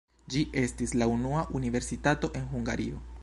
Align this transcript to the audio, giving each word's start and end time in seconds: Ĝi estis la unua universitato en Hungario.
Ĝi 0.35 0.39
estis 0.61 0.93
la 1.01 1.07
unua 1.17 1.45
universitato 1.61 2.35
en 2.41 2.49
Hungario. 2.57 3.05